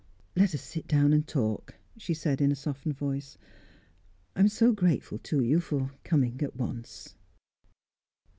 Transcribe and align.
"Let 0.35 0.55
us 0.55 0.63
sit 0.63 0.87
down 0.87 1.13
and 1.13 1.27
talk," 1.27 1.75
she 1.95 2.15
said, 2.15 2.41
in 2.41 2.51
a 2.51 2.55
softened 2.55 2.97
voice. 2.97 3.37
"I 4.35 4.39
am 4.39 4.47
so 4.49 4.71
grateful 4.71 5.19
to 5.19 5.41
you 5.43 5.59
for 5.59 5.91
coming 6.03 6.41
at 6.41 6.55
once." 6.55 7.13